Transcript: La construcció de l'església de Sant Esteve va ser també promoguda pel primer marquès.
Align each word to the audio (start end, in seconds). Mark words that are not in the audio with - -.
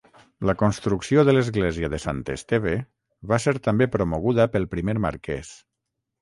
La 0.49 0.53
construcció 0.59 1.25
de 1.27 1.35
l'església 1.35 1.89
de 1.95 1.99
Sant 2.05 2.21
Esteve 2.35 2.73
va 3.33 3.39
ser 3.45 3.53
també 3.69 3.89
promoguda 3.97 4.49
pel 4.57 4.67
primer 4.73 4.97
marquès. 5.07 5.55